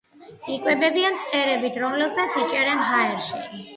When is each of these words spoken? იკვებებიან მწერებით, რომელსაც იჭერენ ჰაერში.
იკვებებიან 0.53 1.17
მწერებით, 1.19 1.77
რომელსაც 1.85 2.41
იჭერენ 2.45 2.83
ჰაერში. 2.89 3.43